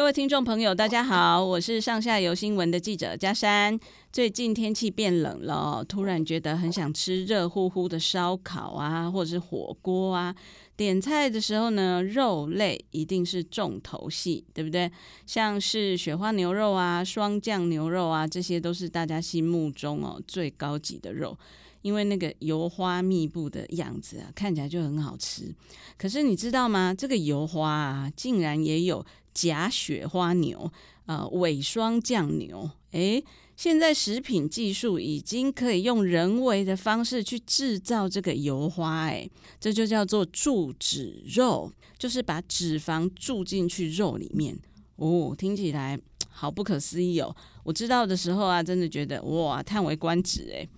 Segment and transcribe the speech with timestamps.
[0.00, 3.78] 各位听众朋友，大家好，我是上下游新闻的记者佳珊。
[4.10, 10.34] 最近天气变冷了，突然觉得很想吃热乎乎的烧烤啊，或者是火锅啊。
[10.74, 14.90] 点菜的时候呢，肉类一定是重头戏，对不对？
[15.26, 21.36] 像是雪花牛肉啊、霜降牛肉啊，这些都是大家心目中哦最高级的肉。
[21.82, 25.50] 因为那个油花密布的样子啊，看起来就很好吃。
[25.96, 26.94] 可是你知道吗？
[26.94, 30.70] 这个油花啊，竟然也有假雪花牛，
[31.06, 32.70] 呃，伪霜降牛。
[32.92, 33.22] 诶，
[33.56, 39.30] 现在食品技术已经可以用人为的方式去制造这个油花，诶，
[39.60, 44.58] 这就叫做注脂肉，就是把脂肪注进去肉里面。
[44.96, 47.34] 哦，听起来好不可思议哦！
[47.64, 50.68] 我知道的时候啊，真的觉得哇，叹为观止，诶。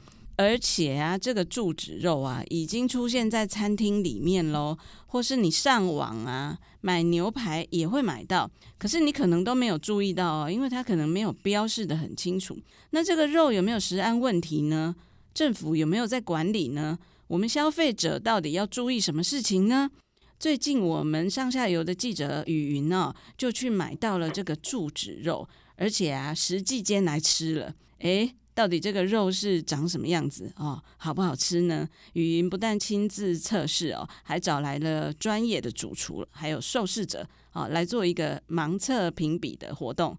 [0.42, 4.76] 而且啊，这个注脂肉啊，已经出现在餐厅里面喽，
[5.06, 8.50] 或是你上网啊买牛排也会买到。
[8.78, 12.58] 可是你可能都没有注意到哦，因为它可能没有标示得很清楚。
[12.90, 14.96] 那这个肉有没有食安问题呢？
[15.32, 16.98] 政府有没有在管理呢？
[17.28, 19.90] 我们消费者到底要注意什么事情呢？
[20.38, 28.34] 最近我们上下游的记者雨云哦，就去买到了这个注脂肉，而且啊，实际间来吃了，诶。
[28.54, 30.82] 到底这个肉是长什么样子哦？
[30.98, 31.88] 好不好吃呢？
[32.12, 40.16] 雨云不但亲自测试哦，还找来了专业的主厨，还有受试者哦，来做一个盲测评比的活动，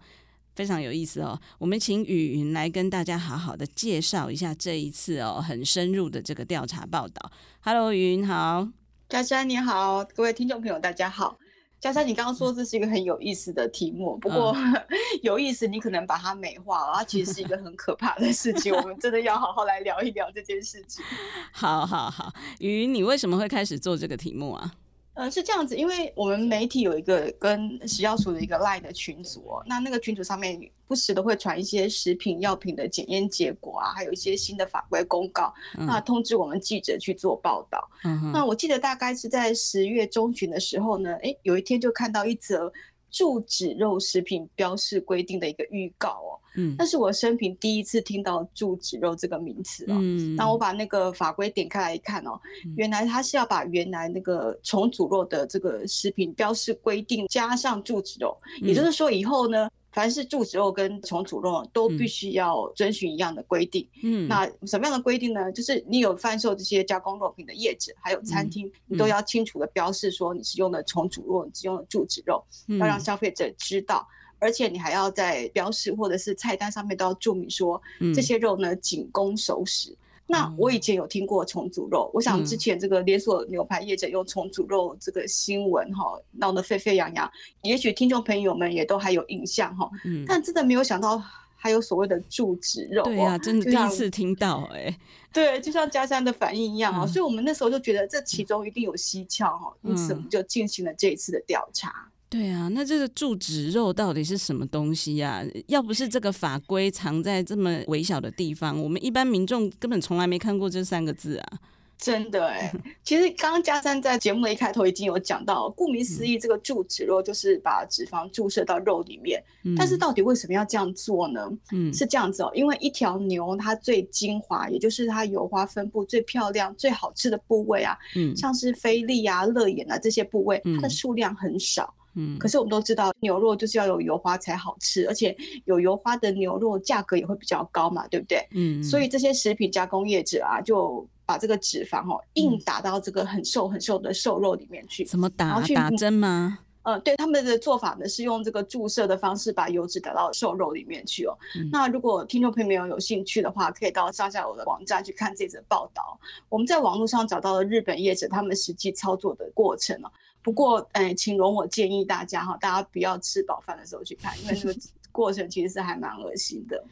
[0.55, 1.39] 非常有意思哦。
[1.59, 7.31] 我们请雨云来跟大家好好的介绍一下这一次哦很深入的这个调查报道。
[7.61, 8.67] Hello，雨云好，
[9.09, 11.37] 佳佳你好，各位听众朋友大家好。
[11.83, 14.73] 佳佳，你刚刚说这是一个很有意思的题目，不过、嗯、
[15.21, 18.73] 有意思，你可能把它美化了，它其实是一个很可怕的事情。
[18.73, 21.03] 我们真的要好好来聊一聊这件事情。
[21.51, 24.71] 好 好好，雨云，你为什么会开始做这个题目啊？
[25.15, 37.87] 呃，是这样子，因为我们媒体有一个跟食药署的一个 LINE 的群组哦，那那个群组上面不时的会传一些食品药品的检验结果啊，还有一些新的法规公告，嗯、那通知我们记者去做报道。
[38.03, 42.71] 嗯，那我记得大概是在十月中旬的时候呢，诶，有一天就看到一则
[43.13, 46.31] 注脂肉食品标示规定的一个预告哦。
[46.55, 49.95] 嗯，那是我生平第一次听到注脂肉这个名词哦。
[49.99, 52.39] 嗯，那我把那个法规点开来一看哦，
[52.75, 63.87] 原来它是要把原来那个重组肉的这个食品标示规定加上注脂肉，也就是说以后呢，凡是注子肉跟重组肉都必须要遵循一样的规定。
[64.03, 65.51] 嗯，那什么样的规定呢？
[65.51, 72.43] 就是你有贩售这些加工肉品的业者，还有餐厅，你都要清楚的标示说你是用的重组肉，你是用的注子肉，
[72.79, 74.07] 要让消费者知道。
[74.39, 77.81] 而且你还要在标示或者是菜单上面都要注明说，
[78.13, 79.95] 这些肉呢仅供熟食。
[80.27, 87.29] 嗯、那我以前有听过重组肉，嗯、我想之前这个连锁牛排业者用重组肉这个新闻哈闹得沸沸扬扬，
[87.61, 89.89] 也许听众朋友们也都还有印象哈。
[90.05, 90.23] 嗯。
[90.27, 91.21] 但真的没有想到
[91.55, 93.03] 还有所谓的注脂肉。
[93.03, 94.99] 对呀、啊，真的第一次听到 哎、欸。
[95.31, 102.07] 对，就像嘉山的反应一样啊，嗯、所以我们那时候就觉得这其中一定有蹊跷哈，因此我们就进行了这一次的调查。
[102.33, 105.45] 对啊，那这个注脂肉到底是什么东西呀、啊？
[105.67, 111.59] 要不是这个法规藏在这么微小的地方，我们一般民众根本从来没看过这三个字啊！
[111.95, 112.73] 真的哎，
[113.05, 119.39] 其实刚刚佳珊在节目的一开头已经有讲到，顾名思义，这个注脂肉就是把脂肪注射到肉里面。
[119.63, 121.47] 嗯、但是到底为什么要这样做呢？
[121.71, 131.93] 嗯，是这样子哦，因为一条牛它最精华，也就是它油花分布最漂亮、最好吃的部位啊，嗯，像是菲力啊、肋眼啊这些部位，它的数量很少。
[131.95, 132.02] 嗯，
[132.39, 135.35] 可是我们都知道牛肉就是要有油花才好吃，而且
[135.65, 138.45] 有油花的牛肉价格也会比较高嘛，对不对？
[138.51, 145.05] 嗯，所以这些食品加工业者啊，就把这个脂肪哦硬打到这个很瘦很瘦的瘦肉里面去。
[145.05, 145.61] 怎么打？
[145.73, 146.59] 打针吗？
[146.83, 151.37] 呃，对，他们的做法呢是用这个注射的方式把油脂打到瘦肉里面去哦。
[151.55, 156.19] 嗯、那如果听众朋友们有兴趣的话，可以到上下游的网站去看这则报道。
[156.49, 160.11] 我们在网络上找到了日本业者他们实际操作的过程哦。
[160.41, 164.79] 不过，哎，请容我建议大家哈，大家不要吃饱饭的时候去看，因为那个
[165.13, 166.83] 过程其实是还蛮恶心的。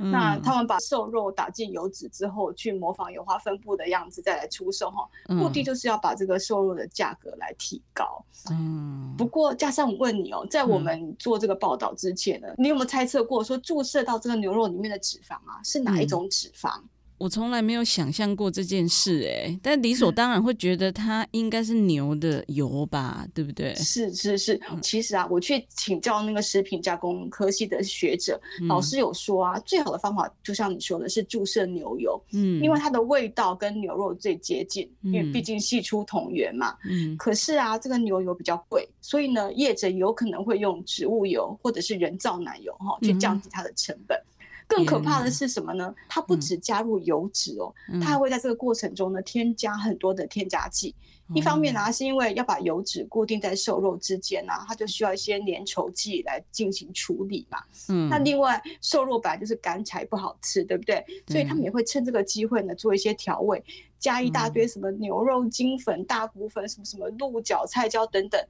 [0.00, 8.24] 嗯、那他们把瘦肉打进油脂之后，去模仿油花分布的样子再来出售哈，目的就是要把这个瘦肉的价格来提高。
[8.50, 9.14] 嗯。
[9.16, 16.70] 不过，加上，我问你哦，在我们做这个报道之前呢，嗯、你有没有猜测过说注射到这个牛肉里面的脂肪啊，是哪一种脂肪？
[17.18, 23.74] 我从来没有想象过这件事，哎，但理所当然会觉得它应该是牛的油吧，对不对？
[23.74, 37.16] 是是是，其实啊，我去请教那个食品加工科系的学者，嗯、老师有说啊，最好的方法就像你说的是注射牛油，嗯，因为它的味道跟牛肉最接近，嗯、因为毕竟系出同源嘛，嗯。
[37.16, 44.16] 可是啊，这个牛油比较贵，所以呢，业者有可能会用植物油或者是人造奶油哈，去降低它的成本。
[44.18, 44.22] 嗯
[44.68, 45.94] 更可怕的是什么呢？
[46.08, 50.94] 它不只加入油脂哦，嗯、它还会在这个过程中呢添加很多的添加剂。
[51.28, 57.58] 嗯、一方面呢、啊，是因为要把油脂固定在瘦肉之间呢、啊，它就需要一些粘稠剂来进行处理嘛。
[57.88, 58.08] 嗯。
[58.08, 60.96] 那另外，瘦肉本来就是干柴不好吃，对不对？
[60.96, 63.62] 嗯、所以他们也会趁这个机会呢做一些调味，
[63.98, 68.40] 加一大堆什么牛肉精粉、大骨粉、什么什么鹿角、菜椒等等，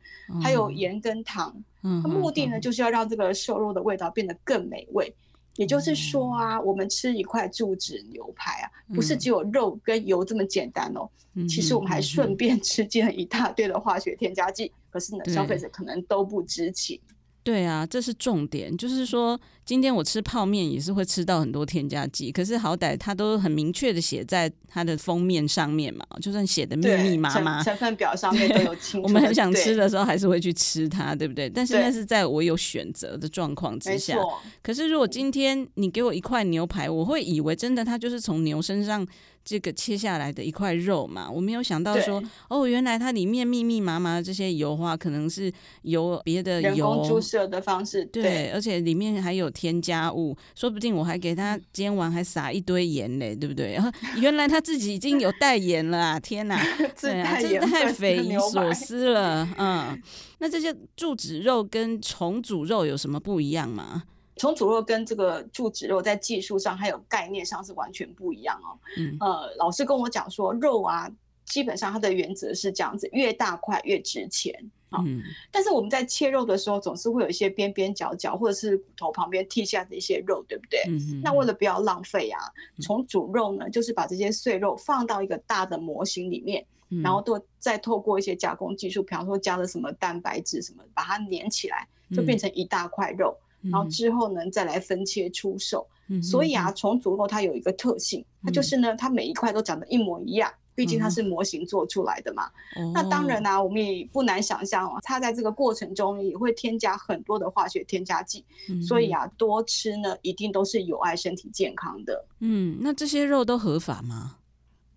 [0.43, 1.55] 还有盐跟糖。
[1.83, 2.03] 嗯。
[2.03, 5.15] 它目的呢，就是要让这个瘦肉的味道变得更美味。
[5.57, 11.09] 也就是说啊，我们吃一块柱子牛排啊，不是只有肉跟油这么简单哦。
[11.47, 16.99] 其实我们还顺便吃进了一大堆的化学添加剂，可是呢，消费者可能都不知情。
[17.47, 29.03] 对啊，这是重点，就是说，今天我吃泡面也是会吃到很多添加剂，可是好歹它都很明确的写在它的封面上面嘛，就算写的密密麻麻，成分表上面都有清楚。
[29.05, 31.49] 我们很想吃的时候还是会去吃它，对不对？
[31.49, 34.19] 但是那是在我有选择的状况之下。
[34.61, 39.07] 可是如果今天你给我一块牛排，我会以为真的它就是从牛身上。
[39.49, 45.53] 这个切下来的一块肉嘛，我没有想到说，哦，原来它里面密密麻麻的这些油花，可能是
[45.83, 47.01] 由别的油
[47.37, 53.75] 射的方式，对，对，而且里面还有添加物，说不定我还给他煎完还撒一堆盐嘞，对不对？
[53.75, 56.59] 然 后原来他自己已经有代言了啊，天哪，
[57.01, 60.01] 对啊，真的太匪夷所思了，嗯，
[60.39, 64.05] 那这些柱子肉跟重组肉有什么不一样吗？
[64.37, 68.77] 重组肉跟这个柱子肉在技术上还有概念上是完全不一样哦。
[68.99, 71.11] 嗯，呃，老师跟我讲说，肉啊，
[71.47, 74.55] 基本上它的原则是这样子，越大块越值钱
[74.97, 75.05] 啊。
[75.07, 80.81] 嗯，但是我们在切肉的时候，总是会有一些边边角角或者是骨头旁边剔下的一些肉，对不对？
[80.89, 82.41] 嗯，那为了不要浪费啊，
[82.81, 86.65] 从煮肉呢，就是把这些碎肉放到一个大的模型里面，
[87.03, 93.37] 然后都再透过一些加工技术，比方说加了什么蛋白质什么，把它粘起来，就变成一大块肉。
[93.63, 95.87] 然后之后呢，再来分切出售。
[96.09, 100.49] 嗯、所以啊，重组肉它有一个特性，它就是呢，它每一块都长得一模一样。
[100.77, 102.49] 毕竟它是模型做出来的嘛。
[102.77, 108.45] 嗯、那当然啊，我们也不难想象哦，它在这个过程中也会添加很多的化学添加剂。
[108.69, 112.25] 嗯、所以啊，多吃呢，一定都是有害身体健康的。
[112.41, 114.37] 嗯，那这些肉都合法吗？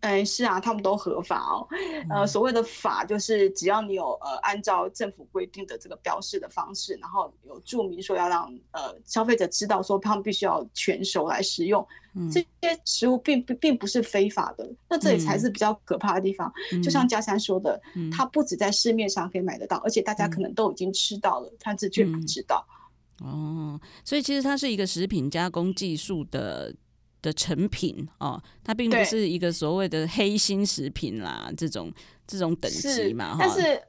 [0.01, 1.67] 哎，是啊，他们都合法哦。
[2.09, 11.85] 呃，所谓的法就是只要你有呃按照政府规定的这个标示的方式，然后有注明说要让呃消费者知道说他们必须要全熟来食用，
[12.15, 14.65] 嗯、这些食物并不并不是非法的。
[14.87, 16.49] 那这里才是比较可怕的地方。
[16.71, 22.65] 嗯、就像嘉珊说的，嗯、它不止在市面上可以买得到，而且大家可能都已经吃到了，但是却不知道。
[23.21, 26.73] 哦，所以其实它是一个食品加工技术的。
[27.21, 31.91] 的成品哦，它并不是一个所谓的黑心食品啦，这种
[32.25, 33.81] 这种等级嘛，但是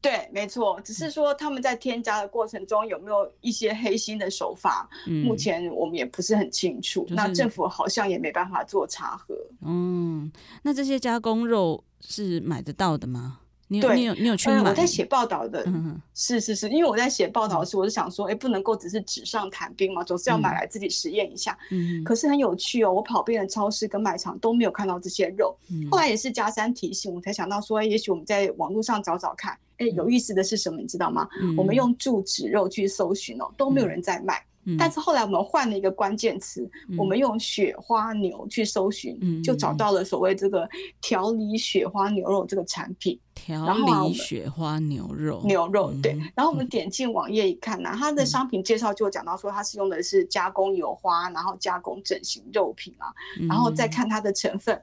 [0.00, 7.02] 对，没错，只是说他们在添加的过程中有没有一些黑心的手法，嗯、目前我们也不是很清楚。
[7.02, 9.34] 就是、那政府好像也没办法做查核。
[9.62, 10.30] 嗯，
[10.62, 13.40] 那这些加工肉是买得到的吗？
[13.68, 14.62] 你你有你有去买？
[14.62, 21.56] 我在写报道的，嗯、是是是，因为我在写报道的时候，我就想说，哎、欸，不能够只是纸上谈兵嘛，总是要买来自己实验一下。
[21.70, 25.54] 嗯，可是很有趣哦，我跑遍了超市跟卖场都没有看到这些肉。
[25.70, 29.52] 嗯、后来也是加三提醒我才想到说，也许我们在网络上找找看。
[29.76, 30.80] 哎、欸，有意思的是什么？
[30.80, 31.28] 你知道吗？
[31.40, 34.42] 嗯、我们用注脂肉去搜寻哦，都没有人在卖。
[34.68, 34.76] 嗯。
[34.78, 40.68] 但是后来我们换了一个关键词，嗯、我们用雪花牛去搜寻，嗯、就找到了所谓这个
[41.00, 43.18] 调理雪花牛肉这个产品。
[43.34, 46.18] 调理雪花牛肉，牛肉对。
[46.34, 53.06] 然后我们点进网页一看呢、它的商品介绍就讲到说它是用的是加工油花，然后加工整形肉品啊，
[53.40, 54.82] 嗯、然后再看它的成分、嗯、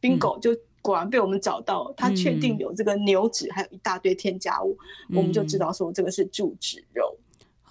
[0.00, 0.50] ，bingo 就
[0.82, 4.76] 果然被我们找到，它确定有这个牛脂，还有一大堆添加物，
[5.08, 7.16] 嗯、我们就知道说这个是注脂肉。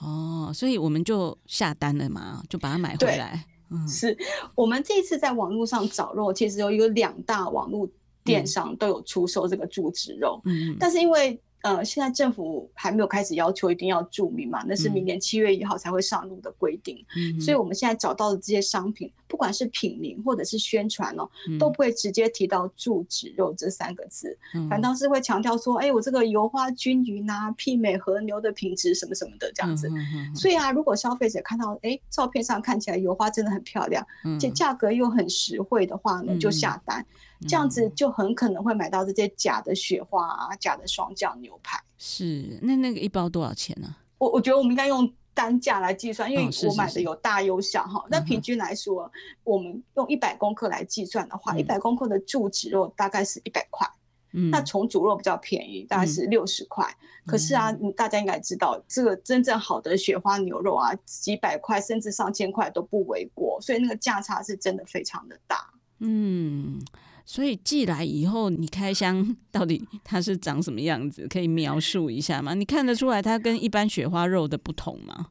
[0.03, 3.45] 哦，所以我们就下单了嘛，就把它买回来。
[3.72, 4.15] 嗯，是
[4.53, 7.88] 我们这次在网络上找肉，其实有一个两大网络
[8.24, 10.39] 电商都有出售这个猪脂肉。
[10.45, 17.03] 嗯，但是因为呃，现在政府还没有开始要求一定要注明嘛，那是明年七月一号才会上路的规定。
[17.15, 21.24] 嗯，所以我们现在找到的这些商品，不管是品名或者是宣传哦，
[21.58, 24.38] 都不会直接提到注脂肉这三个字，
[24.70, 29.89] 反倒是会强调说，哎，我这个油花均匀啊，媲美和牛的品质什么什么的这样子。
[30.36, 34.05] 所以啊，如果消费者看到，哎，照片上看起来油花真的很漂亮，
[34.38, 37.05] 这价格又很实惠的话呢，就下单。
[37.47, 41.81] 这样子就很可能会买到这些假的雪花啊，假的霜降牛排。
[41.97, 43.95] 是，那那个一包多少钱呢？
[44.17, 48.05] 我我觉得我们应该用单价来计算，因为我买的有大有小哈。
[48.09, 49.12] 那、哦、平均来说，嗯、
[49.43, 53.88] 我们用一百公克来计算的话，一百、嗯、公克的柱子肉大概是一百块。
[54.31, 56.85] 嗯，那重组肉比较便宜，大概是六十块。
[57.25, 65.69] 嗯、可是啊，大家应该知道，这个真正好的雪花牛肉啊，几百块甚至上千块都不为过，所以那个价差是真的非常的大。
[66.00, 66.79] 嗯。
[67.25, 71.27] 所以寄来以后，你开箱到底它是长什么样子？
[71.27, 72.53] 可以描述一下吗？
[72.53, 75.27] 你看得出来它跟一般雪花肉的不同吗？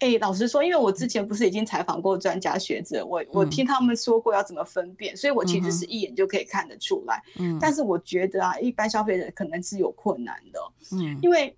[0.00, 7.22] 哎、欸，老实说，因为我之前不是已经采访过专家学者，我我听他们说过要怎么分辨，嗯、所以我其实是一眼就可以看得出来。
[7.38, 10.60] 嗯，但是我觉得啊，一般消费者可能是有困难的。
[10.92, 11.56] 嗯，因为。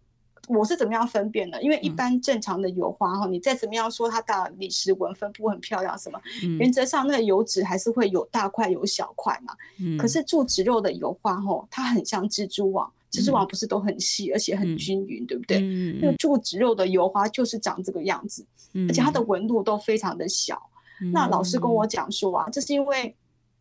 [0.48, 1.62] 我是怎么样分辨的？
[1.62, 9.54] 因为一般正常的油花哈，嗯、你再怎么样说它大理石纹分布很漂亮什么，嗯、原则上那个油脂还是会有大块有小块嘛。
[9.80, 15.58] 嗯、可是注脂肉的油花哈，它很像蜘蛛网，蜘蛛网不是都很细，而且很均匀，嗯、对不对？
[15.60, 20.60] 嗯、那个注脂肉的油花就是长这个样子，嗯、而且它的纹路都非常的小。
[21.02, 23.14] 嗯、那老师跟我讲说啊，这是因为。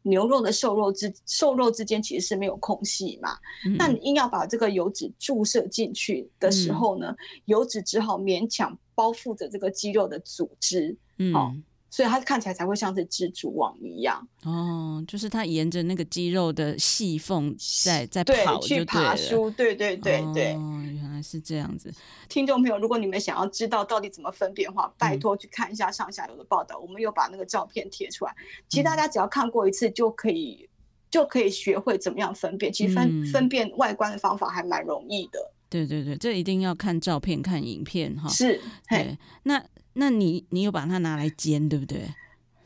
[0.06, 11.34] 牛肉的瘦肉之瘦肉之间其实是没有空隙嘛，嗯、那你硬要把这个油脂注射进去的时候呢，嗯、油脂只好勉强包覆着这个肌肉的组织，嗯。
[11.34, 11.56] 哦
[11.96, 20.56] 所以它看起来才会像是蜘蛛网一样哦，就是它沿着那个肌肉的细缝在在跑去爬梳，对对对对。
[20.56, 21.90] 哦，原来是这样子。
[22.28, 28.36] 听众朋友，如果你们想要知道到底怎么分辨的话，拜托去看一下上下游的报道，嗯、我们又把那个照片贴出来。
[28.68, 30.68] 其实大家只要看过一次就可以，
[31.10, 32.74] 就可以学会怎么样分辨。
[32.74, 35.40] 其实分、嗯、分辨外观的方法还蛮容易的。
[35.70, 38.28] 对对对，这一定要看照片、看影片哈。
[38.28, 38.60] 是，
[38.90, 39.64] 对，那。
[39.96, 42.08] 那你你有把它拿来煎，对不对？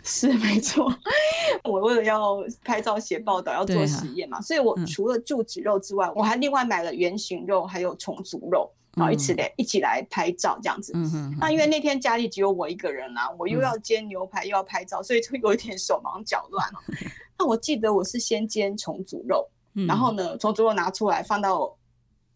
[0.01, 0.91] 是没错，
[1.65, 10.93] 我为了要拍照写报道要做实验嘛，啊、所以我除了注脂肉之外，嗯、我还另外买了圆形肉，还有重组肉，然后一起来、嗯、一起来拍照这样子。
[10.95, 16.67] 嗯、哼哼，那因为那天家里只有我一个人啊，我又要煎牛排又要拍照，所以就有一点手忙脚乱。
[17.38, 21.75] 那我记得我是先煎重组肉，嗯、然后呢，重组肉拿出来放到。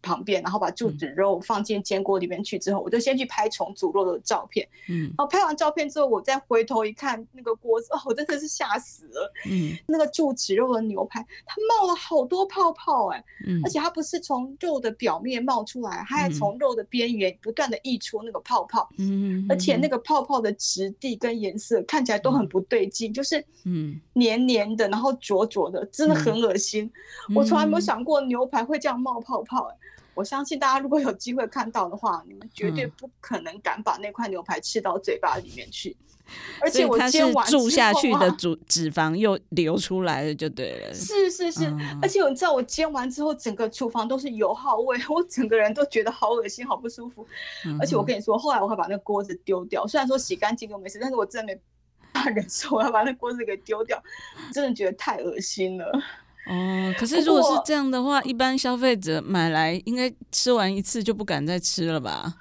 [0.04, 4.68] 旁边，然后把柱子肉放进煎锅里面去之后，嗯、我就先去拍重组肉的照片。
[4.88, 9.32] 嗯，然后拍完照片之后，我再回头一看那个锅子，哦，我真的是吓死了。
[9.50, 13.24] 嗯， 那个柱子肉的牛排，它冒了好多泡泡哎、欸。
[13.46, 18.88] 嗯，而且它不是从肉的表面冒出来，它还从肉的边缘不断的溢出那个泡泡。
[18.98, 26.90] 嗯，而且那个泡泡的质地跟颜色看起来都很不对劲，嗯、就是嗯黏黏的，然后灼灼的，真的很恶心。
[27.30, 29.76] 嗯、我从来没有想过牛排会这样冒泡泡、欸
[30.14, 35.96] 我相信大家如果有机会看到的话，你们绝对不可能敢把那块牛排吃到嘴巴里面去。
[36.58, 40.94] 而且我煎完之后， 啊，下去的脂脂肪又流出来了，就对了。
[40.94, 47.26] 是是是，嗯、而且你知道我煎完之后，整个厨房都是油耗味，我整个人都觉得好恶心，好不舒服。
[47.66, 51.60] 嗯、而且我跟你说，后来我会把那个锅子丢掉，虽然说洗干净就没事，但是我真的没
[52.10, 54.02] 办法忍受，我要把那锅子给丢掉，
[54.50, 56.02] 真的觉得太恶心了。
[56.46, 62.34] 哦，可是如果是这样的话，一般消费者买来应该吃完一次就不敢再吃了吧？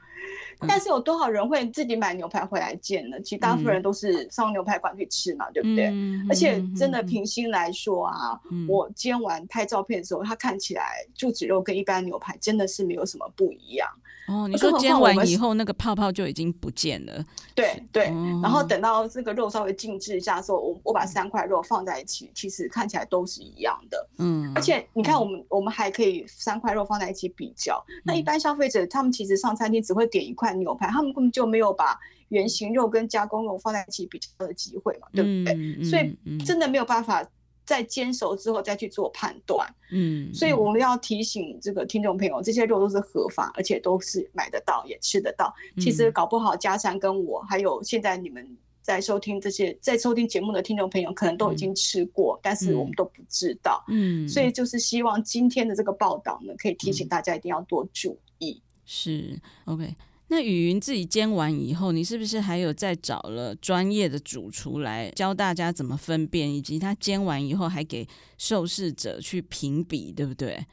[0.68, 3.20] 但是有多少人会自己买牛排回来煎呢？
[3.22, 5.88] 其实大部分人都是上牛排馆去吃嘛，嗯、对不对？
[5.88, 13.88] 嗯、而且真的平心来说啊，嗯、我煎完拍照片的时候，它看起来柱子肉跟一般牛排真的是没有什么不一样。
[14.26, 17.26] 哦，你说煎完以后那个泡泡就已经不见了？
[17.54, 24.10] 对对，哦、然后等到这个肉稍微静置一下的时候，我我把三块肉放在一起，其实看起来都是一样的。
[24.20, 27.84] 嗯，而且你看，我们、嗯、我们还可以三块肉放在一起比较。
[27.90, 35.54] 嗯、那一般消费者他们其实上餐厅只会点一块牛排，他们根本就没有把原型肉跟加工肉放在一起比较的机会嘛，对不对？
[35.56, 37.26] 嗯、所以真的没有办法。
[37.66, 45.50] 在煎熟之后再去做判断，嗯，所以我们要提醒这个听众朋友，这些肉都是合法，而且都是买得到也吃得到。
[45.78, 48.46] 其实搞不好佳珊跟我，还有现在你们
[48.82, 58.62] 在收听这些在收听节目的听众朋友，可能都已经吃过，但是我们都不知道，嗯，所以就是希望今天的这个报道呢，可以提醒大家一定要多注意。
[58.86, 59.96] 是，OK。
[60.30, 70.66] 那雨云自己煎完以后，你是不是还有再找了专业的主厨来教大家怎么分辨，以及他煎完以后还给受试者去评比，对不对？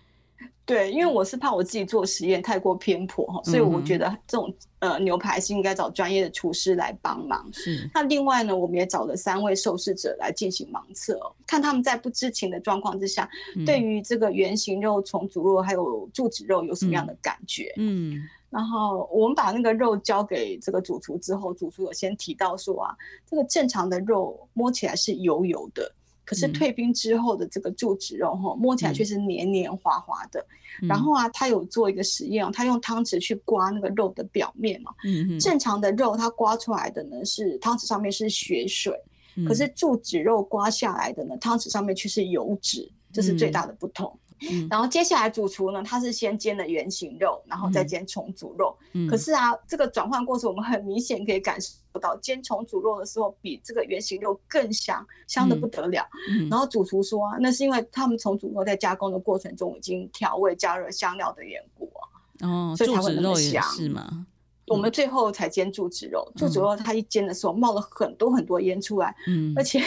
[0.64, 7.46] 对，因为我是怕我自己做实验太过偏颇哈，所以我觉得这种呃牛排是应该找专业的厨师来帮忙。
[7.52, 7.90] 是。
[7.92, 17.74] 那另外呢，我们也找了三位受试者来进行盲测，看他们在不知情的状况之下，嗯、对于这个圆形肉、重组肉还有柱子肉有什么样的感觉？
[17.76, 18.14] 嗯。
[18.14, 25.90] 嗯然后我们把那个肉交给这个主厨之后，主厨有先提到说啊，这个正常的肉摸起来是油油的，
[26.24, 30.44] 可是退冰之后的这个注脂肉哈，摸起来却是黏黏滑滑的。
[30.82, 34.92] 嗯、然后啊，他有做一个实验，他用汤匙去刮那个肉的表面嘛。
[35.04, 38.92] 嗯、正常的肉，它刮出来的呢是汤匙上面是血水，
[39.36, 44.12] 嗯、可是注脂肉刮下来的呢，汤匙上面却是油脂，这是最大的不同。
[44.48, 48.76] 嗯、然后接下来主厨呢，他是先煎的圆形肉，然后再煎重组肉。
[48.92, 56.06] 嗯、可是啊，这个转换过程我们很明显可以感受到，煎重组肉的时候比这个圆形肉更香，香的不得了。
[56.50, 62.00] 然后主厨说啊，那是因为他们重组肉在加工的过程中已经调味加热香料的缘故啊。
[62.48, 63.62] 哦，所以才会那么香。
[63.64, 64.26] 是吗？
[64.70, 69.82] 我们最后才煎注脂肉，注脂肉它一煎的时候冒了很多很多烟出来，嗯， 而且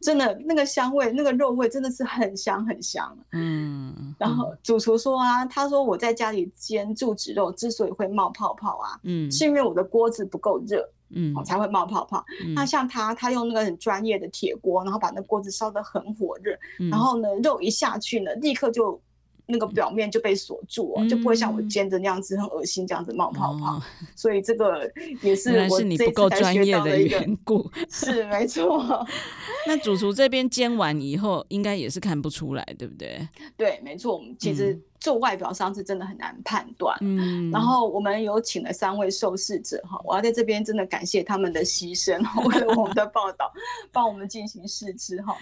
[0.00, 4.14] 真的那个香味，那个肉味真的是很香很香，嗯。
[4.18, 12.24] 然后主厨说啊，他说我在家里煎注脂肉之所以会冒泡泡啊，嗯，是因为我的锅子不够热，嗯，才会冒泡泡。
[12.54, 16.56] 那像他，他用那个很专业的铁锅，然后把那锅子烧得很火热，
[16.90, 18.98] 然后呢，肉一下去呢，立刻就。
[19.46, 23.76] 那个表面就被锁住，哦，就不会像我煎的那样子很恶心，这样子冒泡泡。
[23.76, 27.70] 嗯、所以这个也是我这次才学到的一个缘故。
[27.90, 29.06] 是没错。
[29.66, 33.28] 那主厨这边煎完以后，应该也是看不出来，对不对？
[33.56, 34.16] 对，没错。
[34.16, 34.80] 我们其实。
[35.02, 43.52] 做外表上是真的很难判断，嗯，然后我们有请了三位受试者哈，我要在这边真的感谢他们的牺牲，为了我们的报道，
[43.90, 45.36] 帮我们进行试吃哈。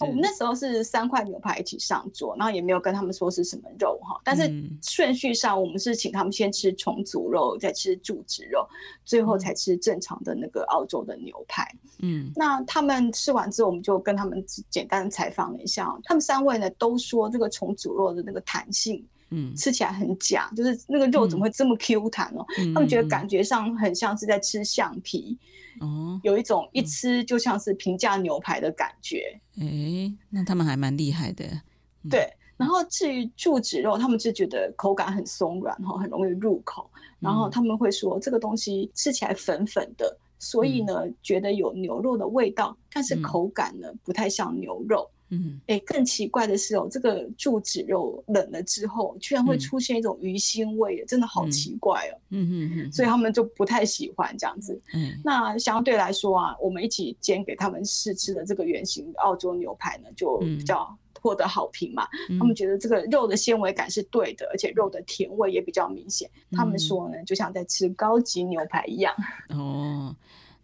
[0.00, 8.68] 我们那时候是三块牛排一起上桌，然后也没有跟他们说是什么肉哈，但是顺序上我们是请他们先吃重组肉，再吃注脂肉，
[9.04, 11.66] 最后才吃正常的那个澳洲的牛排。
[12.00, 19.02] 嗯，那他们吃完之后，我们就跟他们简单的采访了一下，他们三位呢都说这个重组肉的那个弹性。
[19.30, 22.46] 嗯，吃起来很假，就是那个肉怎么会这么 Q 弹哦？
[22.58, 25.36] 嗯、他们觉得感觉上很像是在吃橡皮，
[25.80, 29.36] 哦，有一种一吃就像是平价牛排的感觉。
[29.58, 31.44] 哎、欸，那他们还蛮厉害的。
[31.44, 36.88] 嗯、对，然后至于柱子肉，他们就觉得口感很松软哈，很容易入口。
[37.18, 45.08] 然后他们会说这个东西吃起来粉粉的，所以呢、嗯、觉得有牛肉的味道，但是口感呢、嗯、不太像牛肉。
[45.30, 52.14] 嗯，哎，更奇怪的是哦，这个柱子肉冷了之后，居然会出现一种鱼腥味，嗯、真的好奇怪哦。
[52.30, 54.80] 嗯嗯嗯，所以他们就不太喜欢这样子。
[54.94, 62.06] 嗯，那相对来说啊，我们一起煎给他们试吃的这个圆形澳洲牛排呢，就比较获得好评嘛。
[62.28, 66.30] 嗯、他们觉得这个肉的纤维感是对的，而且肉的甜味也比较明显。
[66.50, 69.12] 嗯、他们说呢，就像在吃高级牛排一样。
[69.50, 70.14] 哦，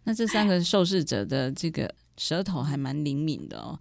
[0.05, 3.77] 那这三个受试者的这个舌头还蛮灵敏的哦。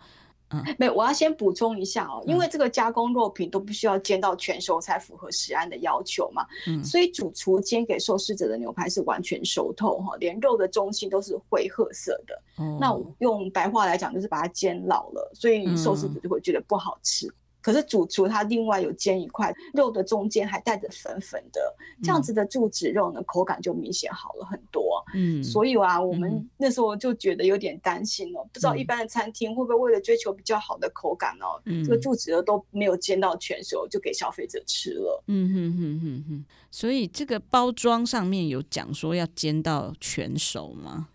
[0.78, 12.42] 没有，我要先补充一下哦，因为这个加工肉品都必须要煎到全熟才符合食安的要求嘛，嗯，所以主厨煎给受试者的牛排是完全熟透哈，连肉的中心都是灰褐色的。
[12.56, 17.32] 哦，那用白话来讲就是把它煎老了，所以受试者就会觉得不好吃。
[17.62, 21.60] 嗯可是主厨他另外有煎一块肉的中间还带着粉粉的，
[22.02, 25.00] 这样子的柱子肉呢，口感就明显好了很多。
[25.14, 35.22] 嗯，所以啊，我们那时候就觉得有点担心哦，嗯、不知道一般的餐厅会不会为了追求比较好的口感哦，嗯、这个柱子肉都没有煎到全熟就给消费者吃了。
[35.28, 41.08] 嗯哼哼哼哼，所以这个包装上面有讲说要煎到全熟吗？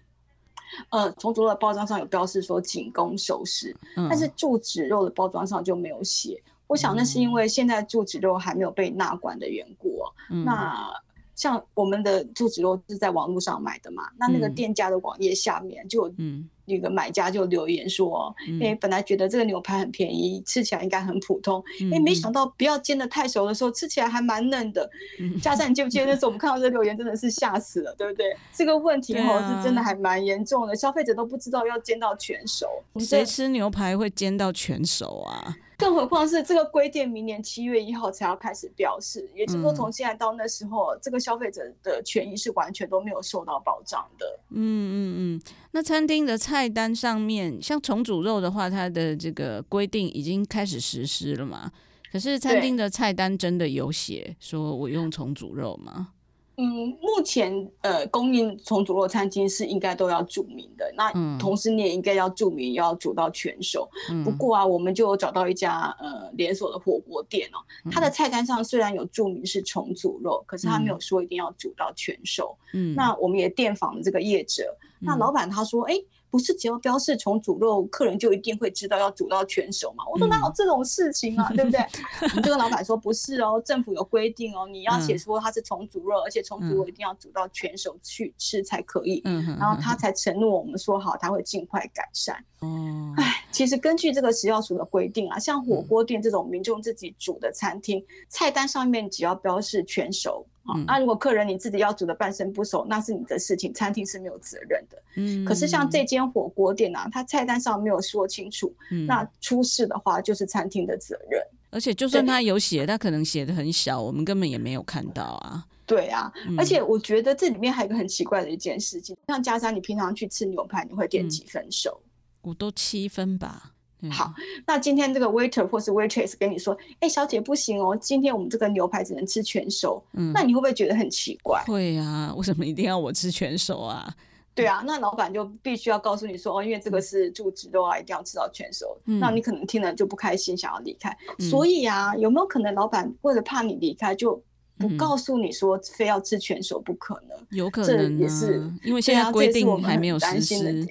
[0.89, 6.41] 呃，重组肉的包装上有标示说仅供熟食，嗯、但是注脂肉的包装上就没有写。
[6.67, 10.13] 我想那是因为现在注脂肉还没有被纳管的缘故哦。
[10.31, 10.89] 嗯、那
[11.35, 16.49] 像我们的注脂肉是在网络上买的嘛，嗯、那那个店家的网页下面就嗯。
[16.67, 24.89] 那个买家就留言说：“哎，本来觉得这个牛排很便宜，吃起来应该很普通，哎，没想到不要煎的太熟的时候，吃起来还蛮嫩的。
[25.41, 28.35] ”加上，你记不记得那时候我们看到这个留言，真的是吓死了，对不对？
[28.53, 32.67] 这个问题哦，是真的还蛮严重的，消费者都不知道要煎到全熟。
[32.99, 35.55] 谁吃牛排会煎到全熟啊？
[35.77, 44.39] 更何况是这个规定，明年七月一号才要开始标示，也就是说，从现在到那时候，嗯、这个消费者的权益是完全都没有受到保障的。
[44.49, 45.41] 嗯嗯嗯。
[45.71, 51.71] 那餐厅的菜单上面，像重组肉的话，它的这个规定已经开始实施了嘛？
[52.11, 56.13] 可是餐厅的菜单真的有写说我用重组肉吗？
[56.59, 60.91] 嗯，目前呃，供应重组肉餐厅是应该都要注明的。
[60.95, 63.87] 那同时你也应该要注明要煮到全熟。
[64.09, 72.57] 嗯、不过啊，我们就有找到一家呃连锁的火锅店哦，它的菜单上虽然有注明是重组肉，可是它没有说一定要煮到全熟。
[72.73, 75.93] 嗯，那我们也电访了这个业者，嗯、那老板他说，哎。
[76.29, 80.03] 不是只要标示重煮肉，客人就一定会知道要煮到全熟嘛？
[80.11, 81.79] 我说哪有这种事情啊，嗯、对不对？
[82.21, 89.21] 我们这个老板说不是哦，政府有规定哦，你要写说它是重煮肉，嗯、而且重煮肉一定要煮到全熟去吃才可以。
[89.25, 92.35] 嗯，然后他才承诺我们说好，他会尽快改善。
[92.59, 100.45] 哦，哎，其实根据这个食药署的规定啊，像火锅店这种民众自己煮的餐厅，嗯、菜单上面只要标示全熟。
[100.75, 105.01] 嗯、那如果客人你自己要煮的半生不熟，那是你的事情，餐厅是没有责任的。
[105.15, 111.41] 嗯，可是像这间火锅店啊，它菜单上没有说清楚，嗯、那出事的话就是餐厅的责任。
[111.69, 115.65] 而且就算他有写，他可能写的很小，我们根本也没有看到啊。
[115.85, 122.01] 对啊，嗯、而且我觉得这里面还有一个很奇怪的一件事情，像佳珊，你平常去吃牛排，你会点几分熟？
[122.03, 123.73] 嗯、我都七分吧。
[124.11, 124.31] 好，
[124.65, 130.03] 那今天这个 waiter 或是 waitress 跟你说，哎、欸，小姐不行哦，今天我们这个牛排只能吃全熟。
[130.13, 131.63] 嗯，那你会不会觉得很奇怪？
[131.65, 134.13] 会啊，为什么一定要我吃全熟啊？
[134.53, 138.97] 对啊，那老板就必须要告诉你说，哦，因为这个是住址肉啊，一定要吃到全熟。
[139.05, 141.15] 嗯，那你可能听了就不开心，想要离开。
[141.39, 144.39] 嗯、所以啊，有没有可能老板为了怕你离开，就
[144.77, 147.37] 不告诉你说非要吃全熟不可能？
[147.49, 150.87] 有可能、啊，这也是因为现在规定还没有实施。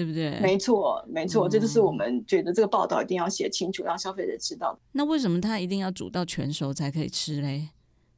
[0.00, 0.40] 对不对？
[0.40, 4.74] 没错，没错，这就是我们觉得这个报道一定要写清楚，让消费者知道。
[4.92, 7.68] 那为什么它一定要煮到全熟才可以吃嘞？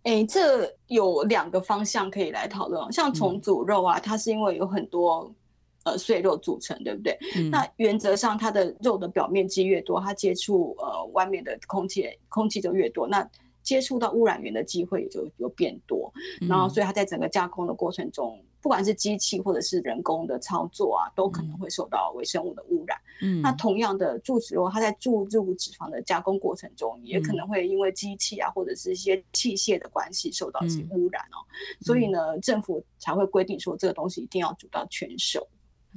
[0.05, 2.92] 哎，这有两个方向可以来讨论。
[2.92, 5.35] 像重组肉啊，它是因为有很多
[5.83, 7.18] 呃碎肉组成，对不对？
[7.35, 13.29] 嗯、那原则上，它的肉的表面积越多，它接触呃外面的空气，空气就越多，那
[13.64, 16.12] 接触到污染源的机会也就有变多。
[16.42, 18.40] 嗯、然后，所以它在整个加工的过程中。
[18.62, 22.96] 不管是机器或者是人工的操作啊，都可能会受到微生物的污染。
[23.20, 31.42] 嗯，那同样的注脂肉，它在注入脂肪的加工过程中，也可能会因为机器啊或者是一些器械的关系受到一些污染哦。
[31.81, 35.46] 所以呢，政府才会规定说这个东西一定要煮到全熟，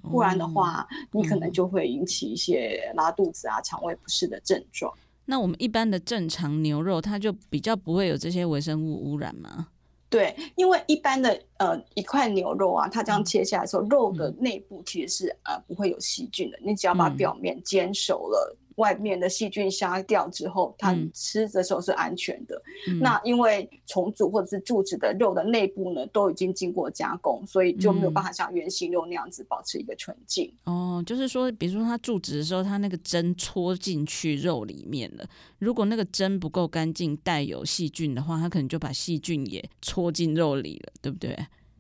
[0.02, 4.92] 不然的话，你可能就会引起一些拉肚子啊、肠胃不适的症状。
[5.26, 9.68] 那我们一般的正常牛肉，它就比较不会有这些微生物污染吗？
[10.16, 18.58] 对，因为一般的呃一块牛肉啊，它这样切下来的时候，肉的内部其实是呃不会有细菌的，你只要把表面煎熟了。
[18.76, 22.62] 外面的细菌杀掉之后，它吃的时候是安全的。
[22.88, 30.52] 嗯、那因为重组或者是柱子的肉的内部呢，都已经经过加工，所以就没有办法像原型肉那样子保持一个纯净。
[30.66, 35.26] 哦，就是说，比如说它注脂的时候，它那个针戳进去肉里面了，
[35.60, 41.38] 如果那个针不够干净，带有细菌的话，它可能就把细菌也戳进肉里了，对不对？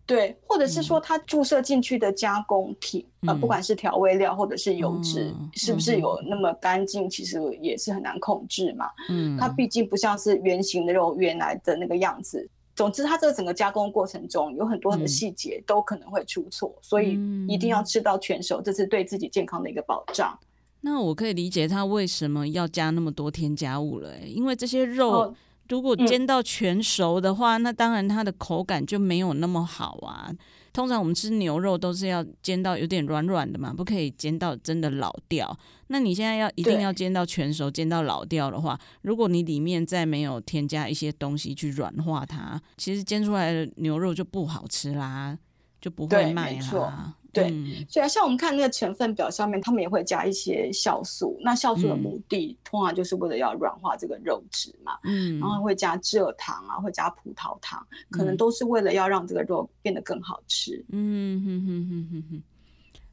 [0.07, 8.85] 对，或者是说它注射进去的加工品，嗯、呃，不管是调味料或者是油脂，嗯、是不是有那么干净，其实也是很难控制嘛。
[9.09, 12.47] 嗯，它毕竟不像是原形的肉原来的那个样子。
[12.75, 20.37] 总之，它这个整个加工过程中有很多的细节都可能会出错，嗯、所以一定要吃到全熟，这是对自己健康的一个保障。
[20.81, 25.33] 那我可以理解它为什么要加那么多添加物了，因为这些肉。
[25.65, 30.31] 哦如果煎到全熟的话，嗯、那当然它的口感就没有那么好啊。
[30.71, 35.57] 通常我们吃牛肉都是要煎到有点软软的嘛，不可以煎到真的老掉。
[35.87, 45.37] 那你现在要一定要煎到全熟，煎到老掉的话，如果你里面再没有添加一些东西去软化它，其实煎出来的牛肉就不好吃啦，
[45.79, 47.15] 就不会卖啦。
[47.35, 51.37] 对，所以啊，像我们看那个成分表上面，他们也会加一些酵素。
[51.41, 54.97] 那酵素的目的，嗯、通常就是为了要软化这个肉质嘛。
[55.03, 60.83] 嗯，然后会加蔗糖啊，会加葡萄糖，可能都是为了要让这个肉变得更好吃。
[60.89, 62.43] 嗯哼哼哼哼哼，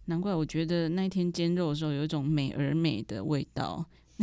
[0.05, 3.85] 难怪我觉得那天煎肉的时候有一种美而美的味道，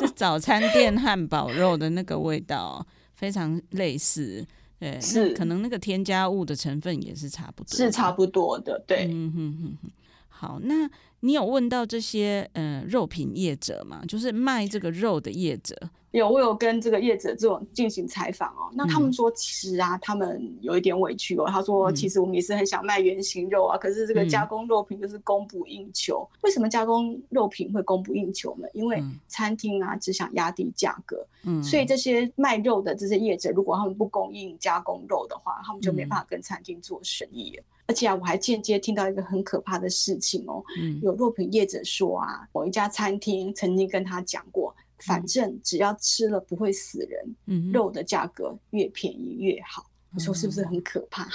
[0.00, 4.44] 是早餐店汉堡肉的那个味道，非常类似。
[4.84, 8.78] 对，是可能那个添加物的成分也是差不多，是差不多的。
[8.86, 9.90] 对，嗯哼哼哼。
[10.28, 10.90] 好，那
[11.24, 14.02] 你有问到这些呃肉品业者吗？
[14.06, 15.74] 就是卖这个肉的业者。
[16.10, 18.70] 有，我有跟这个业者这种进行采访哦。
[18.74, 21.46] 那他们说，其实啊，他们有一点委屈哦。
[21.48, 26.28] 他说，其实我们也是很想卖原形肉啊，可是这个加工肉品就是供不应求。
[26.42, 28.68] 为什么加工肉品会供不应求呢？
[28.74, 37.58] 因为餐厅啊只想压低价格，嗯，所以这些卖肉的这些业者，如果他们不供应加工肉的话，他们就没办法跟餐厅做生意。
[37.86, 40.64] 而且啊，我还间接听到一个很可怕的事情哦，
[41.02, 44.74] 有肉品业者说啊，某一家餐厅曾经跟他讲过。
[44.98, 49.84] 反正只要吃了不会死人，嗯、肉的价格越便宜越好。
[50.14, 51.26] 你说是不是很可怕？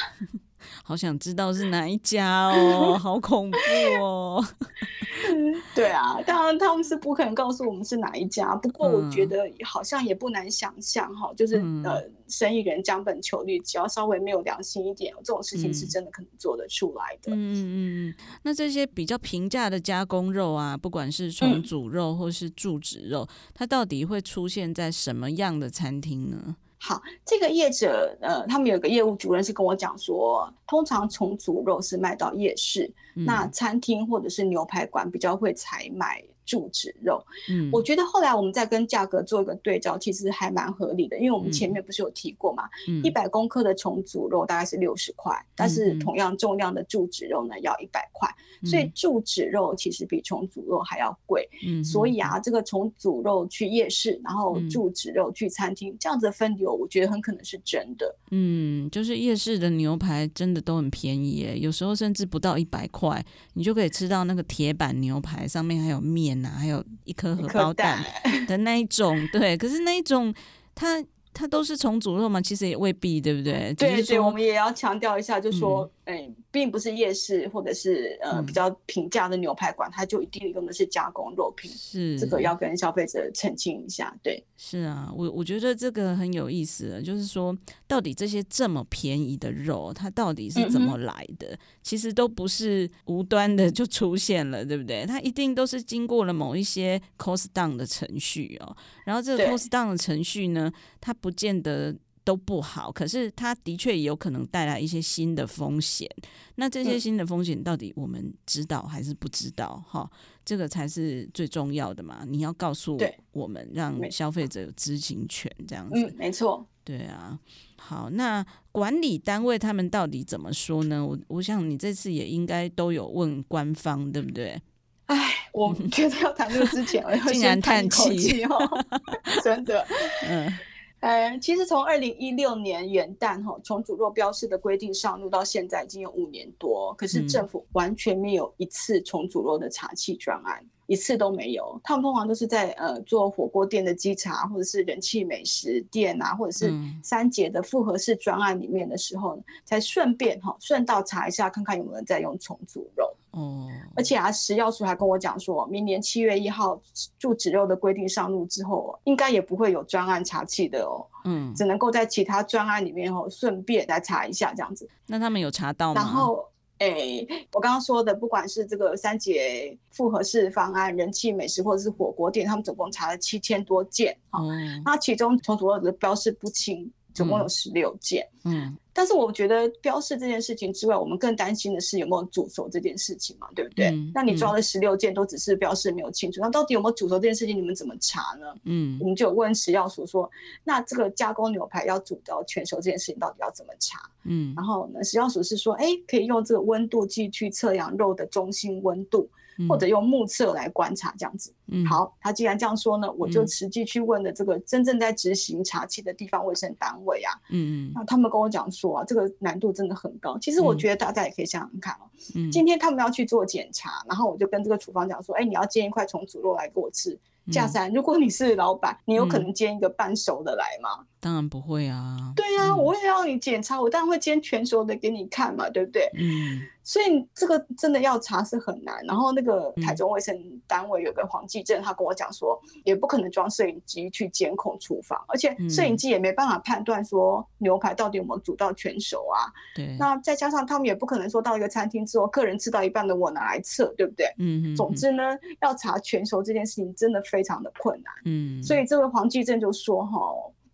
[0.83, 3.57] 好想知道是哪一家哦，好恐怖
[4.03, 4.45] 哦。
[5.73, 17.33] 对啊，当然他们是不可能告诉我们是哪一家，不过我觉得好像也不难想象哈，嗯、就是呃，生意人将本求利，只要稍微没有良心一点，这种事情是真的可能做得出来的。
[17.33, 18.15] 嗯嗯嗯。
[18.43, 26.57] 那这些比较平价的加工肉啊，不管是重组肉或是注脂肉，嗯、它到底会出现在什么样的餐厅呢？
[26.79, 36.23] 好，这个业者呃，他们有个业务主任是跟我讲说，通常重组肉是卖到夜市，嗯、那餐厅或者是牛排馆比较会采买。
[36.49, 42.63] 注脂肉，嗯，我觉得后来我们再跟价格做一个对照，其实还蛮合理的，因为我们前面不是有提过嘛，
[43.03, 48.27] 一百公克的重组肉大概是六十块，但是同样重量的注脂肉呢要一百块，
[48.63, 66.38] 所以注脂肉其实比重组肉还要贵，嗯，所以啊，这个重组肉去夜市，然后注脂肉去餐厅，这样子的分流，我觉得很可能是真的，嗯，就是夜市的牛排真的都很便宜耶，有时候甚至不到一百块，你就可以吃到那个铁板牛排，上面还有面。
[66.47, 68.01] 还有一颗荷包蛋。
[68.47, 70.33] 的那一种，对，可是那一种
[70.73, 73.73] 它它都是重组肉嘛，其实也未必，对不对？
[73.75, 75.83] 对对，我们也要强调一下，就是说。
[75.83, 81.69] 嗯哎，并不是夜市或者是呃比较平价的牛排馆，嗯、它就一定用的是加工肉品。
[81.69, 84.11] 是这个要跟消费者澄清一下。
[84.23, 91.49] 对，是啊，我我觉得这个很有意思，就是说到底这些这么便宜的肉，它到底是怎么来的？
[91.49, 95.05] 嗯、其实都不是无端的就出现了，对不对？
[95.05, 98.75] 它一定都是经过了某一些 cost down 的程序哦。
[99.05, 101.95] 然后这个 cost down 的程序呢，它不见得。
[102.21, 106.07] 都不好，可是它的确有可能带来一些新的风险。
[106.55, 109.83] 那这些新的风险到底我们知道还是不知道？
[109.87, 110.09] 哈、嗯，
[110.45, 112.23] 这个才是最重要的嘛。
[112.27, 112.95] 你要告诉
[113.31, 115.95] 我们，让消费者有知情权，这样子。
[115.95, 116.63] 嗯，没错。
[116.83, 117.39] 对啊。
[117.77, 121.03] 好，那管理单位他们到底怎么说呢？
[121.03, 124.61] 我我想你这次也应该都有问官方，对不对？
[125.05, 128.85] 哎，我觉得要谈这个之前，我要 先叹气哦，
[129.43, 129.83] 真的，
[130.27, 130.53] 嗯。
[130.99, 140.63] 呃，其实从二零一六年元旦哈，重组肉标示的规定上路到现在已经有五年多，可是政府完全没有一次重组肉的查气专案。
[140.87, 153.15] 一次都没有，他们通常都是在呃做火锅店的稽查，或者是人气美食店啊，或者是三节的复合式专案里面的时候，嗯、才顺便哈顺道查一下，看看有没有人在用重组肉。
[153.31, 156.81] 哦，而且啊，食药署还跟我讲说，明年七月一号
[157.17, 161.05] 注脂肉的规定上路之后，应该也不会有专案查气的哦。
[161.25, 164.89] 嗯，只能够在其他专案里面哦顺便来查一下这样子。
[165.05, 166.01] 那他们有查到吗？
[166.01, 166.45] 然后。
[166.81, 178.63] 哎、欸，我刚刚说的，不管是这个三节复合式方案、人气美食或者是火锅店，他们总共查了七千多件，哦、嗯，那其中重组肉的标示不清，总共有十六件，嗯。
[178.63, 183.85] 嗯但是我觉得标示这件事情之外，我们更担心的是有没有煮熟这件事情嘛，对不对？
[183.85, 188.53] 嗯、那你抓了十六件都只是标示没有清楚，嗯、那到底有没有煮熟这件事情，你们怎么查呢？
[188.65, 190.29] 嗯，我们就有问食药署说，
[190.65, 193.99] 那这个加工牛排要煮到全熟这件事情到底要怎么查？
[194.25, 199.29] 嗯，然后呢，食药署是说，哎，可以用这个温度计去测量肉的中心温度。
[199.67, 210.37] 或者用目测来观察这样子，嗯，好，他既然这样说呢，我就实际去问了这个真正在执行查缉的地方卫生单位啊，嗯嗯，那他们跟我讲说啊，这个难度真的很高。
[210.39, 217.17] 其实我觉得大家也可以想想看哦，嗯，今天他们要去做检查，然后我就跟这个厨房讲说，哎，你要煎一块重组肉来给我吃。
[217.51, 221.03] 佳珊，如果你是老板，你有可能煎一个半熟的来吗？
[221.19, 222.31] 当然不会啊。
[222.35, 226.11] 对啊，我会让你检查，我当然会煎全熟的给你看嘛，对不对？
[226.15, 226.61] 嗯。
[226.89, 228.99] 所以这个真的要查是很难。
[229.05, 239.53] 然后那个台中卫生单位有个黄继正，他跟我讲说，也不可能装摄影机去监控厨房，而且摄影机也没办法判断说牛排到底有没有煮到全熟啊。
[239.75, 239.95] 对。
[239.99, 244.25] 那再加上他们也不可能说到一个餐厅之后，客人吃到一半的我拿来测，对不对？
[244.39, 244.75] 嗯。
[244.75, 248.11] 总之呢，要查全熟这件事情真的非常的困难。
[248.25, 248.63] 嗯。
[248.63, 250.19] 所以这位黄继正就说：“哈，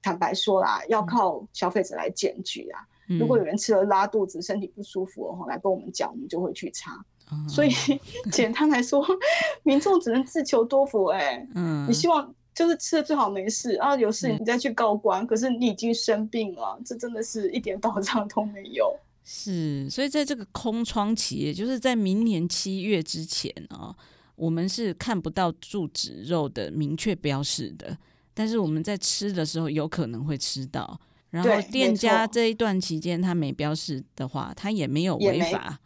[0.02, 7.04] 坦白说啦，要靠消费者来检举啊。”如果有人吃了拉肚子、身体不舒服哦，来跟我们讲，我们就会去查。
[7.32, 7.72] 嗯、所以
[8.32, 9.04] 简单来说，
[9.64, 11.20] 民众只能自求多福、欸。
[11.20, 15.24] 哎，嗯，你希望就是吃的最好没事啊，有事你再去告官。
[15.24, 18.96] 嗯、可是你已经生病了，这真的是一点 保障都没有。
[19.24, 23.96] 是，所以在这个空窗期，也就是在明年七月之前啊、哦，
[24.36, 27.98] 我们是看不到注脂肉的明确标示的，
[28.36, 31.00] 但是我们在吃的时候有可能会吃到。
[31.36, 35.78] 然后店家这一段期间他没标示的话，他也没有违法，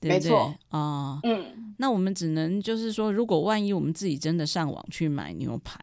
[0.00, 0.36] 对不对？
[0.36, 5.78] 啊，哦、嗯，那我们只能就是说，如果万一我们自己真的上网去买牛排，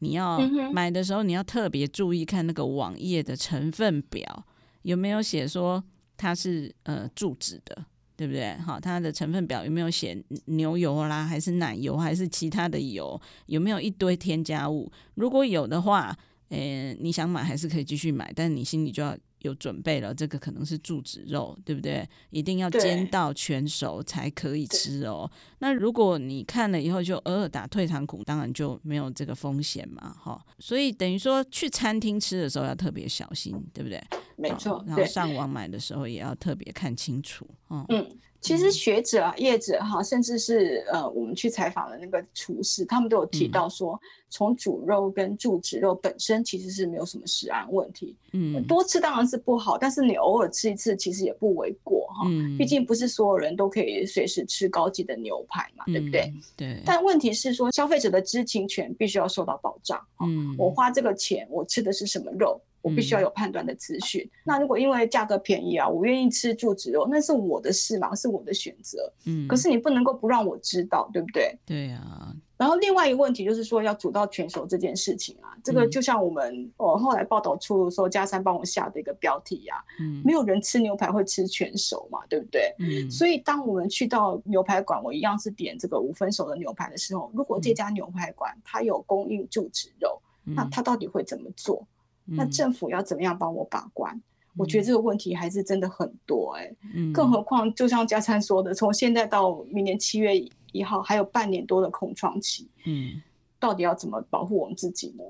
[0.00, 0.40] 你要
[0.72, 4.44] 买的时候，你要特别注意看那个网页的成分表，
[4.82, 5.82] 有没有写说
[6.16, 7.84] 它是呃住址的，
[8.16, 8.52] 对不对？
[8.58, 13.20] 好，它的成分表有没有写牛油啦，还是奶油，还是其他的油？
[13.46, 14.90] 有没有一堆添加物？
[15.14, 16.16] 如果有的话，
[16.48, 19.16] 呃，你想买还是可以继续买，但你心里就要。
[19.40, 22.08] 有准备了，这个可能是注脂肉，对不对？
[22.30, 25.30] 一定要煎到全熟才可以吃哦。
[25.60, 30.44] 那如果你看了以后就偶尔打退堂鼓，当然就没有这个风险嘛，哈。
[30.58, 34.02] 所以等于说去餐厅吃的时候要特别小心，对不对？
[34.36, 34.82] 没错。
[34.84, 37.86] 然后上网买的时候也要特别看清楚，嗯。
[37.90, 48.14] 嗯其实学者啊、业者哈，甚至是呃，我们去采访的那个厨师，他们都有提到说，从煮肉跟注脂肉本身其实是没有什么食安问题。
[48.32, 52.28] 嗯，多吃当然是不好，但是你偶尔吃一次其实也不为过哈。
[52.28, 56.32] 嗯，毕竟不是所有人都可以随时吃高级的牛排嘛，对不对？
[56.56, 56.80] 对。
[56.84, 60.00] 但问题是说，消费者的知情权必须要受到保障。
[60.20, 62.60] 嗯，我花这个钱，我吃的是什么肉？
[62.86, 64.22] 我必须要有判断的资讯。
[64.22, 69.12] 嗯、那如果因为价格便宜啊，我愿意吃注脂肉，那是我的事嘛，是我的选择。
[69.24, 71.58] 嗯，可是你不能够不让我知道，对不对？
[71.66, 72.32] 对呀、啊。
[72.56, 82.72] 然后另外一个问题就是说，要煮到全熟这件事情啊，这个就像我们我、嗯哦、后来报道出的时候，佳珊帮我下的一个标题呀、啊，嗯，没有人吃牛排会吃全熟嘛，对不对？
[82.78, 83.10] 嗯。
[83.10, 91.86] 所以当我们去到牛排馆，我一样是点这个五分熟的牛排的时候，如果这家牛排馆它有供应注脂肉，嗯、那它到底会怎么做？
[92.26, 94.14] 那政府要怎么样帮我把关？
[94.14, 94.22] 嗯、
[94.56, 100.32] 我觉得这个问题还是真的很多哎、欸，嗯、更何况就像加餐说的，从现在到明年七月
[100.72, 103.22] 一号还有半年多的空窗期，嗯，
[103.58, 105.24] 到底要怎么保护我们自己呢？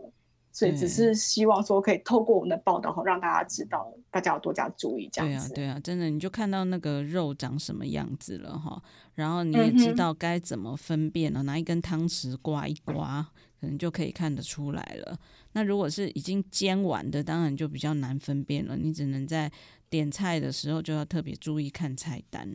[0.57, 5.53] 所以只是希望说可以透过我们的报道，让大家知道，大家要多加注意这样子。
[5.53, 8.83] 对啊，对啊，真的，你就看到那个肉长什么样子了哈，
[9.17, 13.27] 然后你也知道该怎么分辨了，拿一根汤匙刮一刮。
[13.59, 15.19] 可能就可以看得出来了。
[15.53, 18.77] 那如果是已经煎完的，当然就比较难分辨了。
[18.77, 19.51] 你只能在
[19.89, 22.49] 点菜的时候就要特别注意看菜单。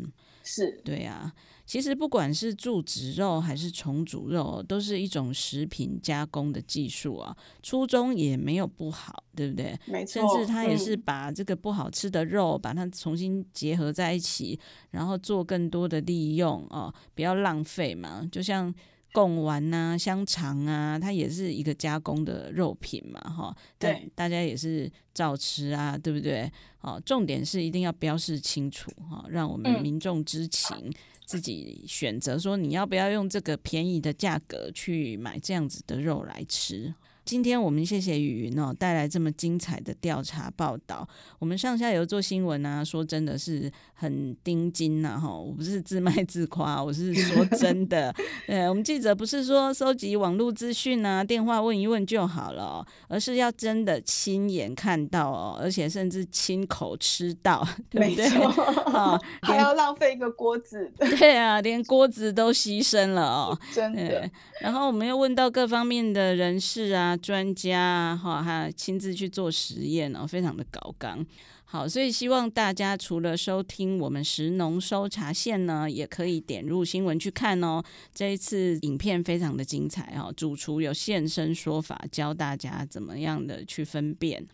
[0.43, 1.31] 是，对啊。
[1.65, 7.35] 其实不管是注脂肉还是重组肉，都是一种食品加工的技术啊。
[7.63, 9.77] 初衷也没有不好，对不对？
[9.85, 10.21] 没错。
[10.21, 18.27] 甚至它也是把这个不好吃的肉，把它重新结合在一起，然后做更多的利用啊，不要浪费嘛。
[18.31, 18.73] 就像。
[19.11, 26.51] 贡丸呐、啊，香肠啊，它也是一个加工的肉品嘛，哈，对，大家也是照吃啊，对不对？
[26.81, 30.93] 哦，重点是一定要标示清楚哈，让我们民众知情，嗯、
[31.25, 36.93] 自己选择说你要不要用这个便宜的价格去买这样子的肉来吃。
[37.31, 41.07] 今天我们谢谢雨云哦，带来这么精彩的调查报道。
[41.39, 45.31] 我们上下游做新闻啊，说真的是很盯紧呐哈。
[45.39, 48.13] 我不是自卖自夸， 我是说真的。
[48.49, 58.29] 呃，我们记者不是说收集网络资讯啊，电话问一问就好了哦，而是要真的亲眼看到哦，而且甚至亲口吃到，对不对？
[58.29, 58.47] 没错。
[58.87, 60.91] 哦，还要浪费一个锅子。
[60.99, 64.29] 对啊，连锅子都牺牲了哦，真的。
[64.59, 67.17] 然后我们又问到各方面的人士啊。
[67.21, 71.25] 专家啊，哈，还亲自去做实验哦，非常的高纲。
[71.63, 77.81] 好，所以希望大家除了收听我们食农搜查线呢，也可以点入新闻去看哦。
[78.13, 84.45] 这一次影片非常的精彩哦，主厨有现身说法，教大家怎么样的去分辨。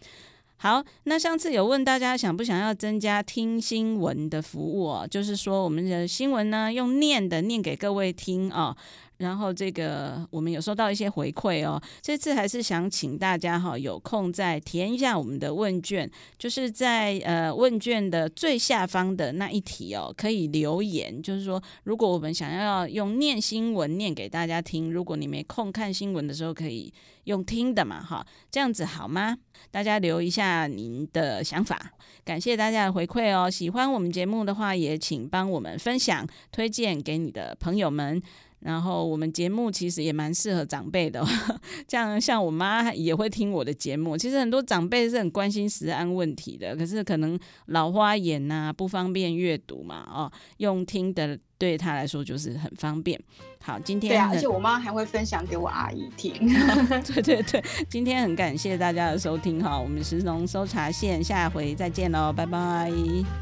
[0.58, 8.78] 好，那上次有问大家想不想要增加听新闻的服务哦，就是说我们的新闻呢，用念的念给各位听啊。
[9.18, 29.38] 然后这个我们有收到一些回馈哦，这次还是想请大家哈，有空再填一下我们的问卷，就是在呃问卷的最下方的那一题哦，可以留言，就是说如果我们想要用念新闻念给大家听，如果你没空看新闻的时候，可以用听的嘛哈，这样子好吗？
[29.72, 33.50] 大家留一下您的想法，感谢大家的回馈哦。
[33.50, 38.22] 喜欢我们节目的话，也请帮我们分享推荐给你的朋友们。
[38.60, 41.24] 然后我们节目其实也蛮适合长辈的，
[41.88, 44.18] 这样像我妈也会听我的节目。
[44.18, 53.20] 其实很多长辈是很关心食安问题的，可是可能老花眼呐、啊，不方便阅读嘛，哦，用听的对他来说就是很方便。
[53.62, 56.34] 好，今天对啊，而且我妈还会分享给我阿姨听。
[57.14, 62.92] 对对对，今天很感谢大家的收听哈，我们食农搜查线下回再见喽，拜拜，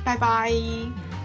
[0.03, 1.24] 拜拜。